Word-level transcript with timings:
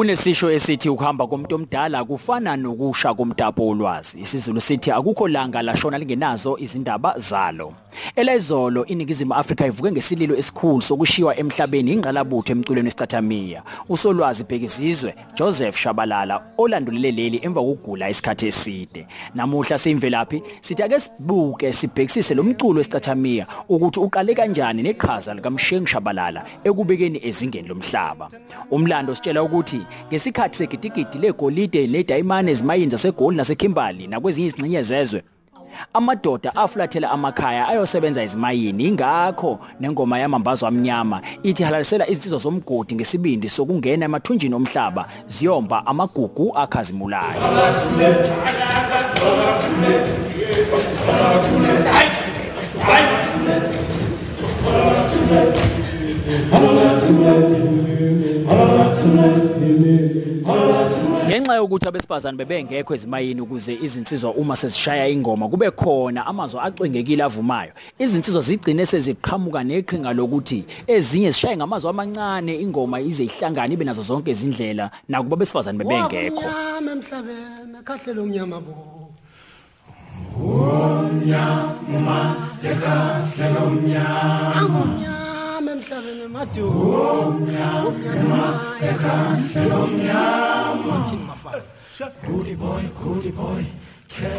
Kunesisho 0.00 0.50
esithi 0.50 0.88
ukuhamba 0.88 1.26
komuntu 1.26 1.54
omdala 1.54 2.04
kufana 2.04 2.56
nokusha 2.56 3.14
komtapo 3.14 3.68
olwazi. 3.68 4.20
Isizulu 4.20 4.60
sithi 4.60 4.90
akukho 4.90 5.28
langa 5.28 5.62
lashona 5.62 5.98
lingenazo 5.98 6.58
izindaba 6.58 7.18
zalo. 7.18 7.74
Elezolo 8.16 8.86
iningizimu 8.86 9.34
Afrika 9.34 9.66
ivuke 9.66 9.92
ngesililo 9.92 10.36
esikhulu 10.36 10.82
sokushiwa 10.82 11.36
emhlabeni 11.36 11.92
ingqalabutho 11.92 12.52
emculweni 12.52 12.86
wesicathamiya. 12.86 13.62
Usolwazi 13.88 14.44
bhekizizwe 14.44 15.14
Joseph 15.34 15.76
Shabalala 15.76 16.42
olandulele 16.58 17.10
leli 17.12 17.40
emva 17.42 17.60
kokugula 17.60 18.10
isikhathi 18.10 18.46
eside. 18.46 19.06
Namuhla 19.34 19.78
simvelaphi 19.78 20.42
sithi 20.60 20.82
ake 20.82 21.00
sibuke 21.00 21.72
sibhekisise 21.72 22.34
lo 22.34 22.42
mculo 22.42 22.78
wesicathamiya 22.78 23.46
ukuthi 23.68 24.00
uqale 24.00 24.34
kanjani 24.34 24.82
neqhaza 24.82 25.34
likaMshengu 25.34 25.86
Shabalala 25.86 26.44
ekubekeni 26.64 27.20
ezingeni 27.26 27.68
lomhlaba. 27.68 28.28
Umlando 28.70 29.14
sitshela 29.14 29.42
ukuthi 29.42 29.80
ngesikhathi 30.08 30.56
segidigidi 30.58 31.18
legolide 31.18 31.86
nedayimane 31.86 32.50
ezimayini 32.50 32.90
zaseGoli 32.90 33.36
naseKimberley 33.36 34.06
nakwezinye 34.06 34.46
izingxenye 34.46 34.82
zezwe. 34.82 35.22
Amadoda 35.94 36.56
afulathela 36.56 37.10
amakhaya 37.10 37.68
ayosebenza 37.68 38.22
ezimayini 38.22 38.84
ingakho 38.84 39.58
nengoma 39.80 40.18
yamambazo 40.18 40.66
amnyama 40.66 41.20
ithi 41.42 41.62
halalisela 41.62 42.08
izinsizwa 42.08 42.38
zomgodi 42.38 42.94
ngesibindi 42.94 43.48
sokungena 43.48 44.04
emathunjini 44.04 44.54
omhlaba 44.54 45.06
ziyomba 45.26 45.86
amagugu 45.86 46.52
akhazimulayo. 46.56 47.40
Ngenxa 61.50 61.56
yokuthi 61.56 61.88
abesifazane 61.88 62.38
bebengekho 62.38 62.94
ezimayini 62.94 63.40
ukuze 63.40 63.74
izinsizwa 63.74 64.34
uma 64.34 64.56
sezishaya 64.56 65.08
ingoma 65.08 65.48
kube 65.48 65.70
khona 65.70 66.26
amazwi 66.26 66.60
acwengekile 66.60 67.22
avumayo 67.22 67.72
izinsizwa 67.98 68.42
zigcine 68.42 68.86
seziqhamuka 68.86 69.64
neqhinga 69.64 70.12
lokuthi 70.12 70.64
ezinye 70.86 71.30
zishaye 71.30 71.56
ngamazwi 71.56 71.90
amancane 71.90 72.54
ingoma 72.60 73.00
ize 73.00 73.24
ihlangane 73.24 73.74
ibe 73.74 73.84
nazo 73.84 74.02
zonke 74.02 74.30
izindlela 74.30 74.90
nakuba 75.08 75.34
abesifazane 75.34 75.78
bebengekho 75.78 76.44
Wamnyama 76.46 76.92
emhlabeni 76.92 77.76
akhahlele 77.80 78.20
umnyama 78.20 78.60
bo. 78.60 79.10
Umnyama 80.38 81.80
umnyama 84.78 85.70
emhlabeni 85.74 86.28
madu. 86.28 86.66
Umnyama 86.70 88.42
ekhahlele 88.88 89.74
umnyama. 89.74 90.59
Thini 91.08 91.24
bafana? 91.28 91.62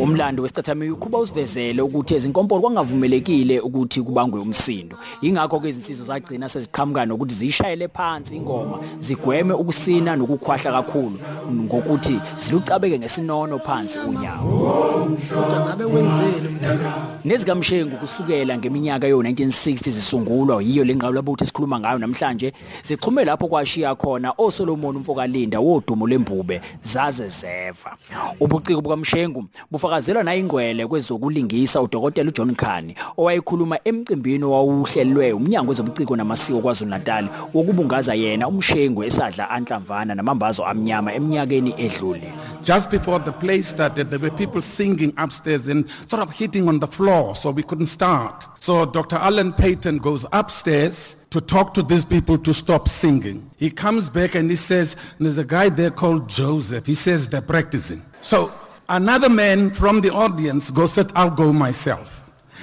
umlando 0.00 0.42
wesicathamiya 0.42 0.92
ukhuba 0.92 1.18
usivezele 1.18 1.82
ukuthi 1.82 2.14
ezinkompolo 2.14 2.60
kwangavumelekile 2.60 3.60
ukuthi 3.60 4.02
kubangwe 4.02 4.40
umsindo 4.40 4.96
ingakho 5.22 5.60
ke 5.60 5.68
izinsizwa 5.68 6.06
zagcina 6.06 6.48
seziqhamuka 6.48 7.06
nokuthi 7.06 7.34
ziyishayele 7.34 7.88
phansi 7.88 8.36
ingoma 8.36 8.78
zigweme 9.00 9.54
ukusina 9.54 10.16
nokukhwahla 10.16 10.72
kakhulu 10.72 11.18
ngokuthi 11.52 12.20
zilucabeke 12.38 12.98
ngesinono 12.98 13.58
phansi 13.58 13.98
unyawo 13.98 14.63
Kodwa 14.74 15.60
ngabe 15.66 15.84
wenzeni 15.84 16.48
umntana? 16.48 17.14
nezikamshengu 17.24 17.96
kusukela 17.96 18.58
ngeminyaka 18.58 19.06
yo-1960 19.06 19.90
zisungulwa 19.90 20.62
yiyo 20.62 20.84
le 20.84 20.94
ngqalabutho 20.94 21.44
esikhuluma 21.44 21.80
ngayo 21.80 21.98
namhlanje. 21.98 22.52
Zichume 22.82 23.24
lapho 23.24 23.48
kwashiya 23.48 23.94
khona 23.94 24.34
osolomon 24.38 24.96
umfokalinda 24.96 25.60
wodumo 25.60 26.06
lembube 26.06 26.60
zaze 26.82 27.28
zeva 27.28 27.96
ubuciko 28.40 28.80
bukamshengu 28.80 29.44
bufakazelwa 29.70 30.22
nayingcwele 30.22 30.86
kwezokulingisa 30.86 31.82
udokotela 31.82 32.28
uJohn 32.28 32.54
Khani 32.54 32.94
owayekhuluma 33.16 33.78
emcimbini 33.84 34.44
owawuhlelwe 34.44 35.32
umnyango 35.32 35.68
wezobuciko 35.70 36.16
namasiko 36.16 36.60
kwaZulu-Natal 36.60 37.28
wokubungaza 37.54 38.14
yena 38.14 38.48
umshengu 38.48 39.04
esadla 39.04 39.50
anhlamvana 39.50 40.14
namambazo 40.14 40.66
amnyama 40.66 41.14
eminyakeni 41.14 41.74
edlule. 41.78 42.32
Just 42.62 42.90
before 42.90 43.18
the 43.18 43.32
play 43.32 43.62
started, 43.62 44.08
there 44.08 44.18
were 44.18 44.30
people 44.30 44.62
singing 44.64 45.12
upstairs 45.16 45.68
and 45.68 45.88
sort 46.08 46.22
of 46.22 46.30
hitting 46.32 46.68
on 46.68 46.80
the 46.80 46.86
floor, 46.86 47.34
so 47.36 47.50
we 47.50 47.62
couldn't 47.62 47.86
start. 47.86 48.46
So 48.60 48.86
Dr. 48.86 49.16
Alan 49.16 49.52
Payton 49.52 49.98
goes 49.98 50.26
upstairs 50.32 51.16
to 51.30 51.40
talk 51.40 51.74
to 51.74 51.82
these 51.82 52.04
people 52.04 52.38
to 52.38 52.54
stop 52.54 52.88
singing. 52.88 53.50
He 53.56 53.70
comes 53.70 54.08
back 54.08 54.34
and 54.34 54.48
he 54.48 54.56
says, 54.56 54.96
there's 55.18 55.38
a 55.38 55.44
guy 55.44 55.68
there 55.68 55.90
called 55.90 56.28
Joseph. 56.28 56.86
He 56.86 56.94
says 56.94 57.28
they're 57.28 57.42
practicing. 57.42 58.02
So 58.20 58.52
another 58.88 59.28
man 59.28 59.72
from 59.72 60.00
the 60.00 60.12
audience 60.12 60.70
goes, 60.70 60.92
said, 60.92 61.10
I'll 61.14 61.30
go 61.30 61.52
myself. 61.52 62.22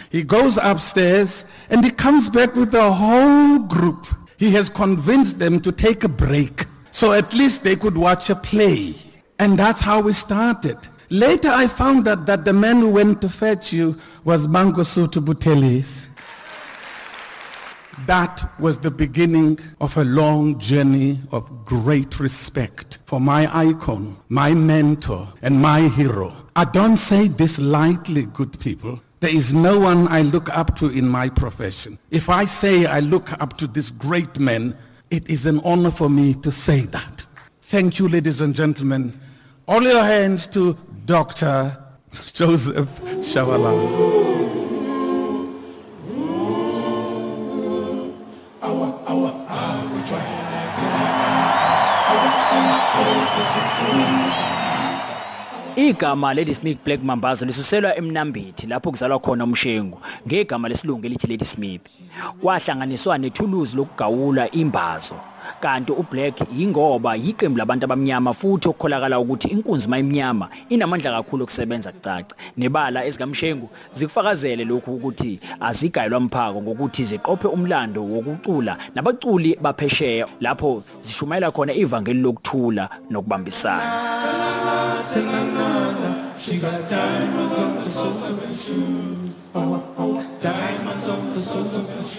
He 0.09 0.23
goes 0.23 0.57
upstairs 0.57 1.45
and 1.69 1.83
he 1.83 1.91
comes 1.91 2.29
back 2.29 2.56
with 2.56 2.72
the 2.72 2.91
whole 2.91 3.59
group. 3.59 4.07
He 4.38 4.51
has 4.51 4.69
convinced 4.69 5.39
them 5.39 5.59
to 5.62 5.72
take 5.72 6.03
a 6.03 6.09
break 6.09 6.66
so 6.91 7.13
at 7.13 7.33
least 7.33 7.63
they 7.63 7.75
could 7.75 7.97
watch 7.97 8.29
a 8.29 8.35
play. 8.35 8.95
And 9.39 9.57
that's 9.57 9.81
how 9.81 10.01
we 10.01 10.13
started. 10.13 10.78
Later 11.12 11.50
I 11.50 11.68
found 11.68 12.06
that, 12.06 12.26
that 12.28 12.46
the 12.46 12.54
man 12.54 12.80
who 12.80 12.90
went 12.90 13.20
to 13.20 13.28
fetch 13.28 13.74
you 13.74 14.00
was 14.24 14.48
Mangosuthu 14.48 15.22
Butelis. 15.22 16.06
That 18.06 18.50
was 18.62 18.80
the 18.80 18.92
beginning 18.92 19.60
of 19.82 19.98
a 19.98 20.06
long 20.06 20.58
journey 20.58 21.20
of 21.34 21.66
great 21.66 22.22
respect 22.22 23.00
for 23.04 23.20
my 23.20 23.54
icon, 23.54 24.16
my 24.30 24.54
mentor, 24.54 25.28
and 25.42 25.62
my 25.62 25.90
hero. 25.90 26.34
I 26.56 26.64
don't 26.64 26.96
say 26.96 27.28
this 27.28 27.60
lightly, 27.60 28.24
good 28.28 28.58
people. 28.62 29.02
There 29.20 29.36
is 29.36 29.54
no 29.54 29.82
one 29.82 30.08
I 30.08 30.22
look 30.22 30.48
up 30.58 30.78
to 30.78 30.88
in 30.88 31.10
my 31.10 31.28
profession. 31.28 32.00
If 32.10 32.30
I 32.30 32.46
say 32.46 32.86
I 32.86 33.02
look 33.02 33.34
up 33.42 33.58
to 33.58 33.68
this 33.68 33.92
great 33.92 34.40
man, 34.40 34.78
it 35.10 35.30
is 35.30 35.46
an 35.46 35.60
honor 35.66 35.92
for 35.92 36.10
me 36.10 36.36
to 36.36 36.54
say 36.54 36.80
that. 36.86 37.26
Thank 37.64 38.00
you, 38.00 38.08
ladies 38.08 38.40
and 38.40 38.56
gentlemen. 38.56 39.20
All 39.68 39.84
your 39.84 40.04
hands 40.04 40.48
to 40.48 40.78
Dr. 41.12 41.78
Joseph 42.34 43.02
Shabalala. 43.20 44.32
Igama 55.76 56.34
Lady 56.34 56.54
Smith 56.54 56.78
Black 56.84 57.04
Mambazo 57.04 57.46
lisuselwa 57.46 57.96
eMnambithi 57.96 58.68
lapho 58.68 58.92
kuzalwa 58.92 59.20
khona 59.20 59.44
umshengu 59.44 59.98
ngegama 60.28 60.70
lesilungu 60.70 61.06
elithi 61.06 61.28
Lady 61.28 61.46
Smith. 61.46 61.82
Kwahlanganiswa 62.42 63.18
nethuluzi 63.18 63.76
lokugawula 63.76 64.52
imbazo. 64.52 65.16
Kanti 65.60 65.92
uBlack 65.92 66.42
yingoba 66.58 67.16
yiqembu 67.16 67.58
labantu 67.58 67.86
abamnyama 67.86 68.34
futhi 68.34 68.68
okukholakala 68.70 69.20
ukuthi 69.20 69.48
inkunzi 69.48 69.88
mayimnyama 69.88 70.50
inamandla 70.70 71.12
kakhulu 71.12 71.44
okusebenza 71.44 71.92
kucaca. 71.92 72.36
Nebala 72.58 73.06
ezikamshengu 73.06 73.70
zikufakazele 73.94 74.66
lokhu 74.66 74.96
ukuthi 74.96 75.40
azigayelwa 75.60 76.20
mphako 76.20 76.62
ngokuthi 76.62 77.06
ziqophe 77.06 77.48
umlando 77.48 78.04
wokucula 78.04 78.78
nabaculi 78.96 79.58
baphesheya 79.62 80.28
lapho 80.42 80.84
zishumayela 81.02 81.52
khona 81.52 81.74
ivangeli 81.74 82.22
lokuthula 82.22 82.90
nokubambisana. 83.10 84.11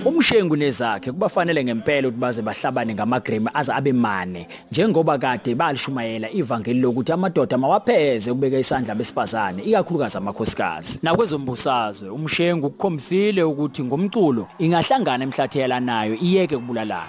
Umshengu 0.04 0.56
nezakhe 0.56 1.12
kubafanele 1.12 1.64
ngempela 1.64 2.08
ukuthi 2.08 2.20
baze 2.20 2.42
bahlabane 2.42 2.94
ngamagremi 2.94 3.48
aze 3.54 3.72
abe 3.72 3.92
mane 3.92 4.48
njengoba 4.70 5.18
kade 5.18 5.54
balishumayela 5.54 6.30
ivangeli 6.30 6.80
lokuthi 6.80 7.12
amadoda 7.12 7.58
mawapheze 7.58 8.30
ukubeka 8.30 8.58
isandla 8.58 8.94
besifazane 8.94 9.62
ikakhulukazi 9.62 10.18
amakhosikazi. 10.18 10.98
Nakwezombusazwe 11.02 12.08
umshengu 12.08 12.66
ukukhombisile 12.66 13.42
ukuthi 13.42 13.84
ngomculo 13.84 14.48
ingahlangana 14.58 15.24
emhlathiyelanayo 15.24 16.14
iyeke 16.14 16.56
kubulalana 16.56 17.08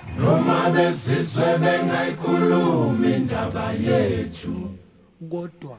Kodwa 5.30 5.78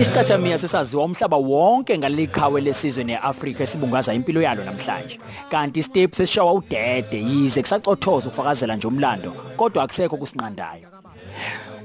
Isicathamiya 0.00 0.58
sesaziwa 0.58 1.04
umhlaba 1.04 1.36
wonke 1.36 1.98
ngaleli 1.98 2.26
qhawe 2.26 2.60
lesizwe 2.60 3.04
neAfrika 3.04 3.64
esibungaza 3.64 4.14
impilo 4.14 4.42
yalo 4.42 4.64
namhlanje. 4.64 5.18
Kanti 5.50 5.82
step 5.82 6.14
seshawa 6.14 6.52
udede 6.52 7.22
yize 7.22 7.62
kusacothoza 7.62 8.28
ukufakazela 8.28 8.76
nje 8.76 8.86
umlando 8.86 9.32
kodwa 9.56 9.82
akusekho 9.84 10.16
kusinqandayo. 10.16 10.88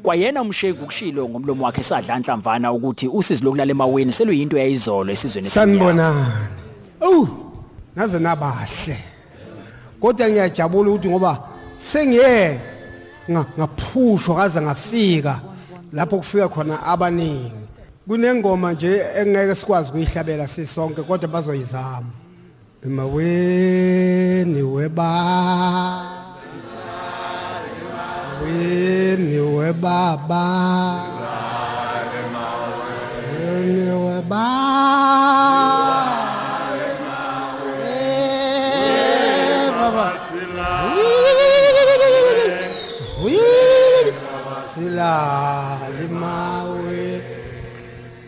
Kwayena 0.04 0.42
umshengu 0.42 0.86
kushilo 0.86 1.30
ngomlomo 1.30 1.66
wakhe 1.66 1.84
sadla 1.84 2.14
anhlamvana 2.14 2.72
ukuthi 2.72 3.08
usizi 3.08 3.44
lokulala 3.44 3.72
emaweni 3.72 4.12
seluyinto 4.12 4.58
yayizolo 4.58 5.12
esizweni 5.12 5.50
sanibonani. 5.50 6.26
Awu, 7.02 7.28
naze 7.96 8.20
nabahle. 8.20 8.98
Kodwa 10.00 10.30
ngiyajabula 10.30 10.90
ukuthi 10.92 11.10
ngoba 11.10 11.38
sengiye 11.76 12.50
nga- 12.50 12.71
ngaphushwa 13.30 14.36
kaze 14.36 14.62
ngafika 14.62 15.40
lapho 15.94 16.18
kufika 16.18 16.50
khona 16.50 16.84
abaningi. 16.84 17.52
Kunengoma 18.08 18.74
nje 18.74 19.02
engeke 19.18 19.56
sikwazi 19.56 19.90
ukuyihlabela 19.90 20.48
sisonke 20.48 21.02
kodwa 21.04 21.30
bazoyizama. 21.30 22.12
Emaweni 22.86 24.62
weba 24.62 25.12
weni 28.44 29.40
webaba 29.40 30.46
weni 33.40 33.92
weba 33.92 34.48
Eh, 37.88 39.72
baba 39.80 40.08
silale 44.74 46.08
mawe. 46.08 47.22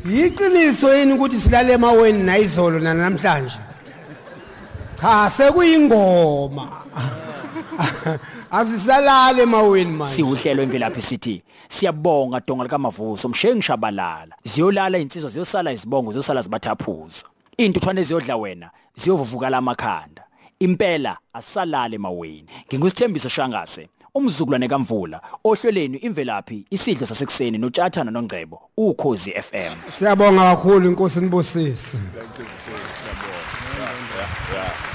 Yiqiniso 0.05 0.95
yini 0.95 1.13
ukuthi 1.13 1.39
silale 1.39 1.73
emaweni 1.73 2.23
nayizolo 2.23 2.79
nanamhlanje? 2.79 3.57
Cha 5.01 5.29
sekuyingoma. 5.29 6.67
Asisalale 8.51 9.43
emaweni 9.43 9.91
manje. 9.91 10.13
Siwuhlelo 10.15 10.63
imvelaphi 10.63 11.01
sithi 11.01 11.43
siyabonga 11.69 12.41
donga 12.47 12.63
likamavuso 12.63 13.29
mshengi 13.29 13.61
shabalala. 13.61 14.35
Ziyolala 14.43 14.97
insizwa 14.97 15.29
ziyosala 15.29 15.71
izibongo 15.71 16.11
ziyosala 16.11 16.41
zibathaphuza 16.41 17.25
intuthwane 17.57 18.03
ziyodla 18.03 18.37
wena 18.37 18.69
ziyovuvukala 18.95 19.57
amakhanda. 19.57 20.23
Impela 20.59 21.17
asalale 21.33 21.97
maweni 21.97 22.45
ngingusithembiso 22.67 23.29
shangase. 23.29 23.89
umzukulwane 24.15 24.67
kamvula 24.67 25.21
ohlelweni 25.43 25.97
imvelaphi 25.97 26.65
isidlo 26.69 27.07
sasekuseni 27.07 27.57
notshathana 27.57 28.11
nongcebo 28.11 28.61
ukhozi 28.77 29.31
FM 29.31 29.89
siyabonga 29.89 30.41
kakhulu 30.41 30.89
inkosi 30.89 31.21
nibusise. 31.21 31.97
Siyabonga. 31.97 34.92